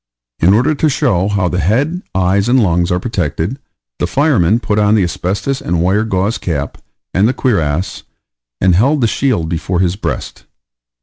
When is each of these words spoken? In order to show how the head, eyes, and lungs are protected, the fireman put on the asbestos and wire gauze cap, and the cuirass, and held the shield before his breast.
In 0.39 0.55
order 0.55 0.73
to 0.73 0.89
show 0.89 1.27
how 1.27 1.47
the 1.47 1.59
head, 1.59 2.01
eyes, 2.15 2.49
and 2.49 2.59
lungs 2.63 2.89
are 2.91 2.99
protected, 2.99 3.59
the 3.99 4.07
fireman 4.07 4.59
put 4.59 4.79
on 4.79 4.95
the 4.95 5.03
asbestos 5.03 5.61
and 5.61 5.79
wire 5.79 6.05
gauze 6.05 6.39
cap, 6.39 6.79
and 7.13 7.27
the 7.27 7.33
cuirass, 7.35 8.01
and 8.59 8.73
held 8.73 9.01
the 9.01 9.07
shield 9.07 9.47
before 9.47 9.79
his 9.79 9.95
breast. 9.95 10.45